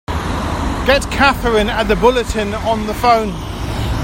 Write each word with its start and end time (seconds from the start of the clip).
Get 0.87 1.03
Katherine 1.11 1.69
at 1.69 1.83
the 1.83 1.95
Bulletin 1.95 2.55
on 2.55 2.87
the 2.87 2.93
phone! 2.95 3.29